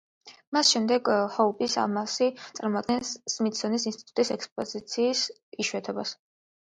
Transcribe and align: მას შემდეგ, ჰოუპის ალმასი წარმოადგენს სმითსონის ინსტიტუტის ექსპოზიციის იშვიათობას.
მას 0.55 0.69
შემდეგ, 0.75 1.09
ჰოუპის 1.33 1.75
ალმასი 1.81 2.29
წარმოადგენს 2.59 3.11
სმითსონის 3.33 3.85
ინსტიტუტის 3.91 4.33
ექსპოზიციის 4.37 5.23
იშვიათობას. 5.65 6.15